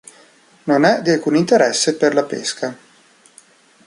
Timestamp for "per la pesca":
1.95-2.75